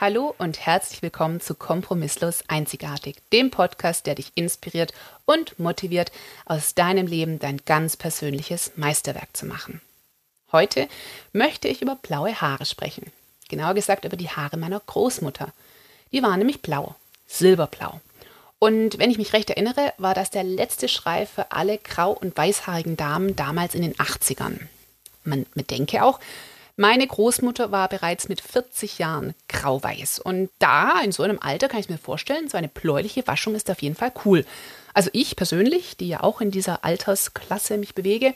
Hallo 0.00 0.32
und 0.38 0.64
herzlich 0.64 1.02
willkommen 1.02 1.40
zu 1.40 1.56
Kompromisslos 1.56 2.44
Einzigartig, 2.46 3.16
dem 3.32 3.50
Podcast, 3.50 4.06
der 4.06 4.14
dich 4.14 4.30
inspiriert 4.36 4.92
und 5.24 5.58
motiviert, 5.58 6.12
aus 6.44 6.76
deinem 6.76 7.08
Leben 7.08 7.40
dein 7.40 7.56
ganz 7.64 7.96
persönliches 7.96 8.70
Meisterwerk 8.76 9.36
zu 9.36 9.44
machen. 9.44 9.80
Heute 10.52 10.86
möchte 11.32 11.66
ich 11.66 11.82
über 11.82 11.96
blaue 11.96 12.40
Haare 12.40 12.64
sprechen. 12.64 13.10
Genauer 13.48 13.74
gesagt 13.74 14.04
über 14.04 14.16
die 14.16 14.30
Haare 14.30 14.56
meiner 14.56 14.78
Großmutter. 14.78 15.52
Die 16.12 16.22
waren 16.22 16.38
nämlich 16.38 16.62
blau, 16.62 16.94
silberblau. 17.26 18.00
Und 18.60 19.00
wenn 19.00 19.10
ich 19.10 19.18
mich 19.18 19.32
recht 19.32 19.50
erinnere, 19.50 19.94
war 19.98 20.14
das 20.14 20.30
der 20.30 20.44
letzte 20.44 20.86
Schrei 20.86 21.26
für 21.26 21.50
alle 21.50 21.76
grau- 21.76 22.12
und 22.16 22.36
weißhaarigen 22.36 22.96
Damen 22.96 23.34
damals 23.34 23.74
in 23.74 23.82
den 23.82 23.94
80ern. 23.94 24.60
Man 25.24 25.44
bedenke 25.56 26.04
auch, 26.04 26.20
meine 26.78 27.08
Großmutter 27.08 27.72
war 27.72 27.88
bereits 27.88 28.28
mit 28.28 28.40
40 28.40 29.00
Jahren 29.00 29.34
grauweiß. 29.48 30.20
Und 30.20 30.48
da, 30.60 31.00
in 31.00 31.10
so 31.10 31.24
einem 31.24 31.40
Alter, 31.40 31.68
kann 31.68 31.80
ich 31.80 31.88
mir 31.88 31.98
vorstellen, 31.98 32.48
so 32.48 32.56
eine 32.56 32.68
bläuliche 32.68 33.26
Waschung 33.26 33.56
ist 33.56 33.68
auf 33.68 33.82
jeden 33.82 33.96
Fall 33.96 34.12
cool. 34.24 34.44
Also 34.94 35.10
ich 35.12 35.34
persönlich, 35.34 35.96
die 35.96 36.06
ja 36.06 36.22
auch 36.22 36.40
in 36.40 36.52
dieser 36.52 36.84
Altersklasse 36.84 37.78
mich 37.78 37.96
bewege, 37.96 38.32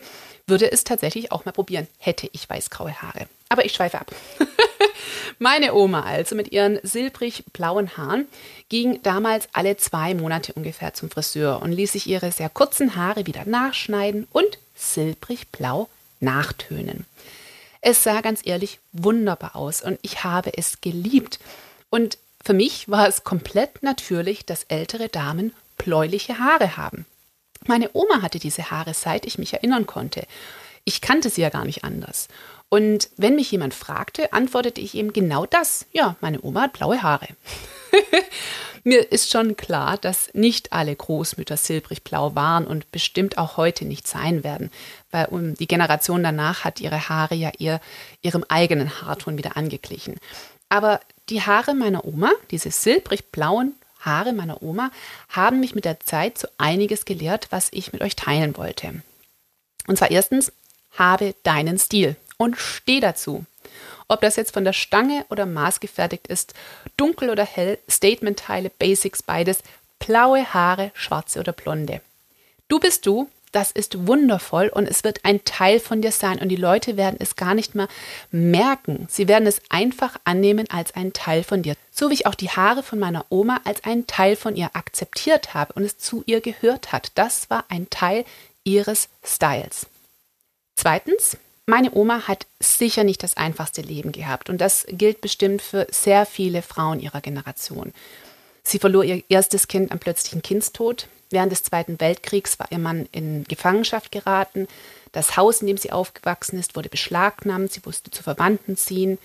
würde 0.49 0.73
es 0.73 0.83
tatsächlich 0.83 1.31
auch 1.31 1.45
mal 1.45 1.53
probieren, 1.53 1.87
hätte 1.99 2.29
ich 2.33 2.51
weißgraue 2.51 3.01
Haare. 3.01 3.29
Aber 3.49 3.65
ich 3.65 3.75
schweife 3.75 4.01
ab. 4.01 4.11
Meine 5.39 5.73
Oma 5.73 6.03
also 6.03 6.35
mit 6.35 6.51
ihren 6.51 6.81
silbrig 6.83 7.45
blauen 7.53 7.97
Haaren 7.97 8.27
ging 8.69 9.01
damals 9.05 9.49
alle 9.53 9.77
zwei 9.77 10.15
Monate 10.15 10.53
ungefähr 10.55 10.95
zum 10.95 11.11
Friseur 11.11 11.63
und 11.63 11.71
ließ 11.71 11.93
sich 11.93 12.09
ihre 12.09 12.33
sehr 12.33 12.49
kurzen 12.49 12.97
Haare 12.97 13.25
wieder 13.29 13.45
nachschneiden 13.45 14.27
und 14.33 14.59
silbrig 14.75 15.47
blau 15.53 15.89
nachtönen. 16.19 17.07
Es 17.85 18.05
sah 18.05 18.21
ganz 18.21 18.41
ehrlich 18.45 18.79
wunderbar 18.93 19.57
aus 19.57 19.83
und 19.83 19.99
ich 20.03 20.23
habe 20.23 20.57
es 20.57 20.81
geliebt. 20.81 21.41
Und 21.91 22.17
für 22.43 22.55
mich 22.55 22.89
war 22.89 23.09
es 23.09 23.25
komplett 23.25 23.83
natürlich, 23.83 24.47
dass 24.47 24.63
ältere 24.65 25.09
Damen 25.09 25.53
bläuliche 25.79 26.39
Haare 26.39 26.77
haben. 26.77 27.07
Meine 27.67 27.91
Oma 27.93 28.23
hatte 28.23 28.39
diese 28.39 28.71
Haare, 28.71 28.95
seit 28.95 29.27
ich 29.27 29.37
mich 29.37 29.53
erinnern 29.53 29.87
konnte. 29.87 30.27
Ich 30.85 31.01
kannte 31.01 31.29
sie 31.29 31.43
ja 31.43 31.51
gar 31.51 31.65
nicht 31.65 31.83
anders. 31.83 32.29
Und 32.69 33.11
wenn 33.17 33.35
mich 33.35 33.51
jemand 33.51 33.75
fragte, 33.75 34.33
antwortete 34.33 34.81
ich 34.81 34.95
ihm 34.95 35.13
genau 35.13 35.45
das. 35.45 35.87
Ja, 35.93 36.17
meine 36.21 36.41
Oma 36.43 36.63
hat 36.63 36.73
blaue 36.73 37.03
Haare. 37.03 37.29
Mir 38.85 39.13
ist 39.13 39.31
schon 39.31 39.57
klar, 39.57 39.97
dass 39.97 40.31
nicht 40.35 40.73
alle 40.73 40.95
Großmütter 40.95 41.57
silbrig 41.57 42.03
blau 42.03 42.35
waren 42.35 42.67
und 42.67 42.91
bestimmt 42.91 43.39
auch 43.39 43.57
heute 43.57 43.85
nicht 43.85 44.09
sein 44.09 44.43
werden, 44.43 44.73
weil 45.13 45.27
um, 45.27 45.55
die 45.55 45.69
Generation 45.69 46.23
danach 46.25 46.65
hat 46.65 46.81
ihre 46.81 47.09
Haare 47.09 47.37
ja 47.37 47.53
eher 47.59 47.81
ihrem 48.23 48.45
eigenen 48.49 49.01
Haarton 49.01 49.39
wieder 49.39 49.57
angeglichen. 49.57 50.17
Aber 50.69 51.01
die 51.29 51.43
Haare 51.43 51.75
meiner 51.75 52.05
Oma, 52.05 52.33
diese 52.51 52.71
silbrig 52.73 53.31
blauen 53.31 53.75
Haare 54.01 54.33
meiner 54.33 54.63
Oma, 54.63 54.91
haben 55.29 55.61
mich 55.61 55.77
mit 55.77 55.85
der 55.85 56.01
Zeit 56.01 56.39
so 56.39 56.49
einiges 56.59 57.05
gelehrt, 57.05 57.49
was 57.51 57.69
ich 57.71 57.93
mit 57.93 58.03
euch 58.03 58.17
teilen 58.17 58.57
wollte. 58.57 59.03
Und 59.87 59.97
zwar 59.97 60.11
erstens, 60.11 60.53
habe 60.99 61.35
deinen 61.45 61.79
Stil 61.79 62.17
und 62.37 62.57
steh 62.57 62.99
dazu. 62.99 63.47
Ob 64.09 64.21
das 64.21 64.37
jetzt 64.37 64.53
von 64.53 64.65
der 64.65 64.73
Stange 64.73 65.25
oder 65.31 65.47
maßgefertigt 65.47 66.27
ist, 66.27 66.55
dunkel 66.97 67.31
oder 67.31 67.45
hell, 67.45 67.79
Statementteile, 67.89 68.71
Basics, 68.71 69.23
beides, 69.23 69.59
blaue 69.99 70.53
Haare, 70.53 70.91
schwarze 70.95 71.41
oder 71.41 71.53
blonde. 71.53 72.01
Du 72.69 72.81
bist 72.81 73.07
du, 73.07 73.29
das 73.53 73.71
ist 73.71 74.07
wundervoll 74.07 74.69
und 74.69 74.89
es 74.89 75.05
wird 75.05 75.25
ein 75.25 75.45
Teil 75.45 75.79
von 75.79 76.01
dir 76.01 76.11
sein 76.11 76.39
und 76.39 76.49
die 76.49 76.57
Leute 76.57 76.97
werden 76.97 77.17
es 77.21 77.37
gar 77.37 77.55
nicht 77.55 77.75
mehr 77.75 77.87
merken. 78.31 79.07
Sie 79.11 79.29
werden 79.29 79.47
es 79.47 79.61
einfach 79.69 80.17
annehmen 80.25 80.69
als 80.71 80.95
ein 80.95 81.13
Teil 81.13 81.45
von 81.45 81.63
dir. 81.63 81.75
So 81.91 82.09
wie 82.09 82.15
ich 82.15 82.27
auch 82.27 82.35
die 82.35 82.49
Haare 82.49 82.83
von 82.83 82.99
meiner 82.99 83.27
Oma 83.29 83.61
als 83.65 83.85
einen 83.85 84.07
Teil 84.07 84.37
von 84.37 84.57
ihr 84.57 84.71
akzeptiert 84.73 85.53
habe 85.53 85.75
und 85.75 85.85
es 85.85 85.99
zu 85.99 86.23
ihr 86.25 86.41
gehört 86.41 86.93
hat. 86.93 87.13
Das 87.15 87.51
war 87.51 87.67
ein 87.69 87.91
Teil 87.91 88.25
ihres 88.65 89.11
Styles. 89.23 89.87
Zweitens, 90.75 91.37
meine 91.67 91.95
Oma 91.95 92.27
hat 92.27 92.47
sicher 92.61 93.05
nicht 93.05 93.23
das 93.23 93.37
einfachste 93.37 93.83
Leben 93.83 94.13
gehabt 94.13 94.51
und 94.51 94.61
das 94.61 94.85
gilt 94.89 95.21
bestimmt 95.21 95.63
für 95.63 95.87
sehr 95.91 96.27
viele 96.27 96.63
Frauen 96.63 97.01
ihrer 97.01 97.21
Generation. 97.21 97.93
Sie 98.65 98.79
verlor 98.79 99.05
ihr 99.05 99.23
erstes 99.29 99.69
Kind 99.69 99.93
am 99.93 99.99
plötzlichen 99.99 100.43
Kindstod. 100.43 101.09
Während 101.31 101.51
des 101.51 101.63
Zweiten 101.63 101.99
Weltkriegs 101.99 102.59
war 102.59 102.71
ihr 102.71 102.79
Mann 102.79 103.09
in 103.11 103.45
Gefangenschaft 103.45 104.13
geraten. 104.13 104.69
Das 105.13 105.37
Haus, 105.37 105.61
in 105.61 105.67
dem 105.67 105.77
sie 105.79 105.93
aufgewachsen 105.93 106.59
ist, 106.59 106.77
wurde 106.77 106.89
beschlagnahmt. 106.89 107.73
Sie 107.73 107.81
musste 107.85 108.11
zu 108.11 108.23
Verwandten 108.23 108.77
ziehen. 108.77 109.19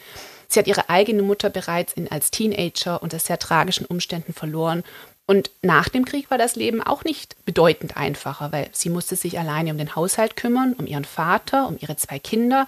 Sie 0.48 0.60
hat 0.60 0.68
ihre 0.68 0.90
eigene 0.90 1.22
Mutter 1.22 1.50
bereits 1.50 1.94
in, 1.94 2.10
als 2.10 2.32
Teenager 2.32 3.04
unter 3.04 3.20
sehr 3.20 3.40
tragischen 3.40 3.86
Umständen 3.86 4.34
verloren 4.34 4.84
und 5.28 5.52
nach 5.62 5.90
dem 5.90 6.06
Krieg 6.06 6.32
war 6.32 6.38
das 6.38 6.56
Leben 6.56 6.82
auch 6.82 7.04
nicht 7.04 7.36
bedeutend 7.46 7.98
einfacher, 7.98 8.54
weil 8.54 8.70
sie 8.72 8.90
musste 8.90 9.18
sich 9.18 9.38
alleine 9.38 9.72
um 9.72 9.78
den 9.78 9.94
Haushalt 9.94 10.38
kümmern, 10.38 10.74
um 10.74 10.88
ihren 10.88 11.04
Vater, 11.04 11.68
um 11.68 11.78
ihre 11.80 11.98
zwei 11.98 12.18
Kinder. 12.18 12.66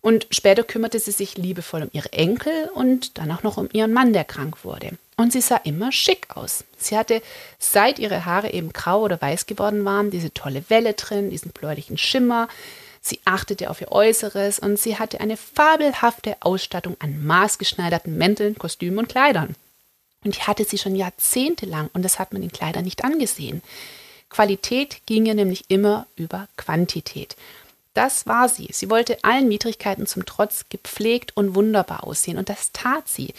Und 0.00 0.26
später 0.30 0.64
kümmerte 0.64 0.98
sie 0.98 1.12
sich 1.12 1.38
liebevoll 1.38 1.84
um 1.84 1.90
ihre 1.92 2.12
Enkel 2.12 2.68
und 2.74 3.16
dann 3.16 3.30
auch 3.30 3.44
noch 3.44 3.56
um 3.56 3.68
ihren 3.72 3.92
Mann, 3.92 4.12
der 4.12 4.24
krank 4.24 4.64
wurde. 4.64 4.98
Und 5.16 5.32
sie 5.32 5.40
sah 5.40 5.56
immer 5.62 5.92
schick 5.92 6.26
aus. 6.36 6.64
Sie 6.76 6.98
hatte, 6.98 7.22
seit 7.60 8.00
ihre 8.00 8.24
Haare 8.24 8.52
eben 8.52 8.72
grau 8.72 9.02
oder 9.02 9.22
weiß 9.22 9.46
geworden 9.46 9.84
waren, 9.84 10.10
diese 10.10 10.34
tolle 10.34 10.64
Welle 10.68 10.94
drin, 10.94 11.30
diesen 11.30 11.52
bläulichen 11.52 11.96
Schimmer. 11.96 12.48
Sie 13.00 13.20
achtete 13.24 13.70
auf 13.70 13.80
ihr 13.80 13.92
Äußeres 13.92 14.58
und 14.58 14.80
sie 14.80 14.98
hatte 14.98 15.20
eine 15.20 15.36
fabelhafte 15.36 16.38
Ausstattung 16.40 16.96
an 16.98 17.24
maßgeschneiderten 17.24 18.18
Mänteln, 18.18 18.58
Kostümen 18.58 18.98
und 18.98 19.08
Kleidern. 19.08 19.54
Und 20.24 20.36
die 20.36 20.42
hatte 20.42 20.64
sie 20.64 20.78
schon 20.78 20.96
jahrzehntelang 20.96 21.90
und 21.92 22.02
das 22.02 22.18
hat 22.18 22.32
man 22.32 22.42
den 22.42 22.52
Kleidern 22.52 22.84
nicht 22.84 23.04
angesehen. 23.04 23.62
Qualität 24.30 25.02
ging 25.06 25.26
ihr 25.26 25.34
nämlich 25.34 25.66
immer 25.68 26.06
über 26.16 26.48
Quantität. 26.56 27.36
Das 27.92 28.26
war 28.26 28.48
sie. 28.48 28.68
Sie 28.72 28.90
wollte 28.90 29.22
allen 29.22 29.48
Widrigkeiten 29.48 30.06
zum 30.06 30.26
Trotz 30.26 30.64
gepflegt 30.68 31.36
und 31.36 31.54
wunderbar 31.54 32.04
aussehen 32.04 32.38
und 32.38 32.48
das 32.48 32.72
tat 32.72 33.08
sie. 33.08 33.32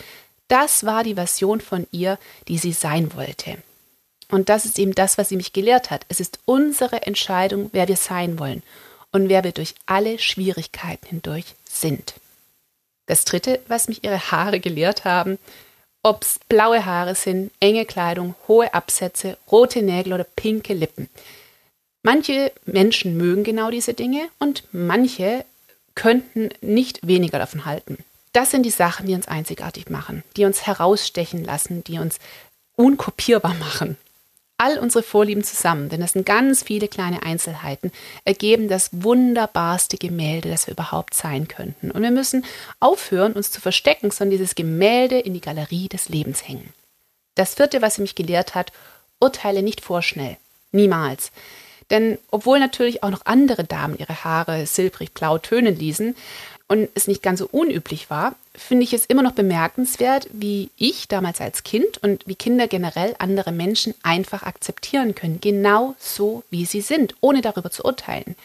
Das 0.48 0.86
war 0.86 1.04
die 1.04 1.16
Version 1.16 1.60
von 1.60 1.88
ihr, 1.92 2.18
die 2.48 2.58
sie 2.58 2.72
sein 2.72 3.14
wollte. 3.16 3.58
Und 4.30 4.50
das 4.50 4.66
ist 4.66 4.80
eben 4.80 4.96
das, 4.96 5.18
was 5.18 5.30
sie 5.30 5.36
mich 5.36 5.54
gelehrt 5.54 5.92
hat. 5.92 6.06
Es 6.08 6.20
ist 6.20 6.40
unsere 6.46 7.04
Entscheidung, 7.04 7.70
wer 7.74 7.88
wir 7.88 7.98
sein 7.98 8.40
wollen 8.40 8.64
und 9.12 9.30
wer 9.30 9.44
wir 9.44 9.52
durch 9.52 9.76
alle 9.86 10.18
Schwierigkeiten 10.20 11.08
hindurch 11.08 11.56
sind. 11.70 12.16
Das 13.08 13.26
Dritte, 13.26 13.60
was 13.68 13.88
mich 13.88 14.04
ihre 14.04 14.32
Haare 14.32 14.60
gelehrt 14.60 15.06
haben, 15.06 15.38
ob 16.06 16.22
es 16.22 16.40
blaue 16.48 16.86
Haare 16.86 17.16
sind, 17.16 17.52
enge 17.60 17.84
Kleidung, 17.84 18.36
hohe 18.48 18.72
Absätze, 18.76 19.40
rote 19.52 19.82
Nägel 19.82 20.14
oder 20.14 20.24
pinke 20.24 20.76
Lippen. 20.76 21.10
Manche 22.04 22.52
Menschen 22.66 23.18
mögen 23.18 23.44
genau 23.44 23.72
diese 23.72 23.96
Dinge 23.96 24.30
und 24.38 24.66
manche 24.72 25.44
könnten 25.96 26.50
nicht 26.62 27.08
weniger 27.08 27.40
davon 27.40 27.66
halten. 27.66 27.98
Das 28.34 28.52
sind 28.52 28.64
die 28.64 28.70
Sachen, 28.70 29.08
die 29.08 29.16
uns 29.16 29.28
einzigartig 29.28 29.90
machen, 29.90 30.24
die 30.38 30.46
uns 30.46 30.68
herausstechen 30.68 31.44
lassen, 31.44 31.84
die 31.84 31.98
uns 31.98 32.20
unkopierbar 32.76 33.56
machen 33.56 33.98
all 34.58 34.78
unsere 34.78 35.04
Vorlieben 35.04 35.44
zusammen, 35.44 35.90
denn 35.90 36.00
das 36.00 36.14
sind 36.14 36.26
ganz 36.26 36.64
viele 36.64 36.88
kleine 36.88 37.24
Einzelheiten, 37.24 37.92
ergeben 38.24 38.68
das 38.68 38.90
wunderbarste 38.92 39.98
Gemälde, 39.98 40.50
das 40.50 40.68
wir 40.68 40.74
überhaupt 40.74 41.14
sein 41.14 41.48
könnten. 41.48 41.92
Und 41.92 42.02
wir 42.02 42.12
müssen 42.12 42.46
aufhören, 42.80 43.34
uns 43.34 43.52
zu 43.52 43.60
verstecken, 43.60 44.12
sondern 44.12 44.32
dieses 44.32 44.56
Gemälde 44.56 45.20
in 45.20 45.34
die 45.34 45.42
Galerie 45.42 45.90
des 45.90 46.10
Lebens 46.10 46.48
hängen. 46.48 46.74
Das 47.36 47.56
vierte, 47.56 47.82
was 47.82 47.96
sie 47.96 48.02
mich 48.02 48.16
gelehrt 48.16 48.56
hat, 48.56 48.72
urteile 49.20 49.62
nicht 49.62 49.82
vorschnell. 49.82 50.38
Niemals. 50.72 51.32
Denn 51.92 52.18
obwohl 52.32 52.60
natürlich 52.60 53.04
auch 53.04 53.12
noch 53.12 53.26
andere 53.26 53.64
Damen 53.64 53.98
ihre 53.98 54.24
Haare 54.24 54.66
silbrig 54.66 55.14
blau 55.14 55.38
tönen 55.38 55.78
ließen, 55.78 56.16
und 56.68 56.90
es 56.96 57.08
nicht 57.08 57.22
ganz 57.22 57.40
so 57.40 57.48
unüblich 57.52 58.10
war, 58.10 58.36
finde 58.56 58.84
ich 58.84 58.94
es 58.94 59.06
immer 59.06 59.22
noch 59.22 59.34
bemerkenswert, 59.34 60.28
wie 60.32 60.72
ich 60.78 61.08
damals 61.08 61.40
als 61.42 61.64
Kind 61.64 62.00
und 62.00 62.28
wie 62.28 62.36
Kinder 62.36 62.68
generell 62.68 63.16
andere 63.20 63.52
Menschen 63.52 63.94
einfach 64.02 64.44
akzeptieren 64.44 65.14
können, 65.14 65.40
genau 65.42 65.96
so 66.00 66.44
wie 66.50 66.66
sie 66.66 66.82
sind, 66.82 67.16
ohne 67.22 67.42
darüber 67.42 67.70
zu 67.70 67.84
urteilen. 67.86 68.36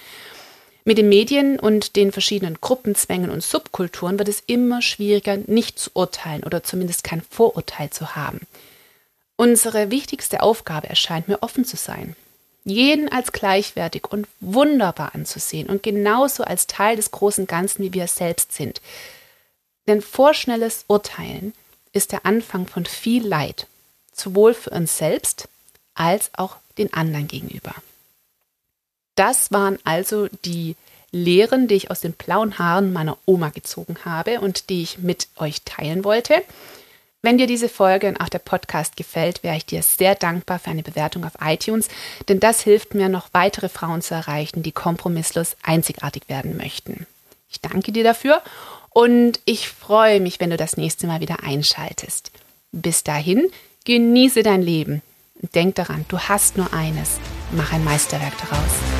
Mit 0.84 0.98
den 0.98 1.08
Medien 1.08 1.58
und 1.58 1.96
den 1.96 2.10
verschiedenen 2.10 2.58
Gruppenzwängen 2.60 3.30
und 3.30 3.42
Subkulturen 3.42 4.18
wird 4.18 4.28
es 4.28 4.42
immer 4.46 4.82
schwieriger, 4.82 5.38
nicht 5.46 5.78
zu 5.78 5.90
urteilen 5.94 6.42
oder 6.42 6.62
zumindest 6.62 7.04
kein 7.04 7.22
Vorurteil 7.22 7.90
zu 7.90 8.16
haben. 8.16 8.40
Unsere 9.36 9.90
wichtigste 9.90 10.42
Aufgabe 10.42 10.88
erscheint 10.88 11.28
mir 11.28 11.42
offen 11.42 11.64
zu 11.64 11.76
sein 11.76 12.16
jeden 12.64 13.10
als 13.10 13.32
gleichwertig 13.32 14.10
und 14.10 14.26
wunderbar 14.40 15.14
anzusehen 15.14 15.68
und 15.68 15.82
genauso 15.82 16.44
als 16.44 16.66
Teil 16.66 16.96
des 16.96 17.10
großen 17.10 17.46
Ganzen, 17.46 17.82
wie 17.82 17.92
wir 17.92 18.04
es 18.04 18.16
selbst 18.16 18.52
sind. 18.52 18.80
Denn 19.86 20.02
vorschnelles 20.02 20.84
Urteilen 20.88 21.54
ist 21.92 22.12
der 22.12 22.26
Anfang 22.26 22.66
von 22.66 22.86
viel 22.86 23.26
Leid, 23.26 23.66
sowohl 24.12 24.54
für 24.54 24.70
uns 24.70 24.98
selbst 24.98 25.48
als 25.94 26.30
auch 26.34 26.56
den 26.78 26.92
anderen 26.92 27.28
gegenüber. 27.28 27.74
Das 29.16 29.50
waren 29.50 29.78
also 29.84 30.28
die 30.44 30.76
Lehren, 31.12 31.66
die 31.66 31.74
ich 31.74 31.90
aus 31.90 32.00
den 32.00 32.12
blauen 32.12 32.58
Haaren 32.58 32.92
meiner 32.92 33.18
Oma 33.26 33.50
gezogen 33.50 33.96
habe 34.04 34.40
und 34.40 34.70
die 34.70 34.82
ich 34.82 34.98
mit 34.98 35.28
euch 35.36 35.62
teilen 35.62 36.04
wollte. 36.04 36.42
Wenn 37.22 37.36
dir 37.36 37.46
diese 37.46 37.68
Folge 37.68 38.08
und 38.08 38.18
auch 38.18 38.30
der 38.30 38.38
Podcast 38.38 38.96
gefällt, 38.96 39.42
wäre 39.42 39.56
ich 39.56 39.66
dir 39.66 39.82
sehr 39.82 40.14
dankbar 40.14 40.58
für 40.58 40.70
eine 40.70 40.82
Bewertung 40.82 41.24
auf 41.24 41.32
iTunes, 41.44 41.88
denn 42.28 42.40
das 42.40 42.62
hilft 42.62 42.94
mir, 42.94 43.10
noch 43.10 43.28
weitere 43.32 43.68
Frauen 43.68 44.00
zu 44.00 44.14
erreichen, 44.14 44.62
die 44.62 44.72
kompromisslos 44.72 45.56
einzigartig 45.62 46.28
werden 46.28 46.56
möchten. 46.56 47.06
Ich 47.50 47.60
danke 47.60 47.92
dir 47.92 48.04
dafür 48.04 48.40
und 48.90 49.40
ich 49.44 49.68
freue 49.68 50.20
mich, 50.20 50.40
wenn 50.40 50.50
du 50.50 50.56
das 50.56 50.78
nächste 50.78 51.06
Mal 51.06 51.20
wieder 51.20 51.42
einschaltest. 51.42 52.30
Bis 52.72 53.04
dahin, 53.04 53.50
genieße 53.84 54.42
dein 54.42 54.62
Leben. 54.62 55.02
Denk 55.54 55.74
daran, 55.74 56.06
du 56.08 56.18
hast 56.18 56.56
nur 56.56 56.72
eines. 56.72 57.18
Mach 57.52 57.72
ein 57.72 57.84
Meisterwerk 57.84 58.34
daraus. 58.38 58.99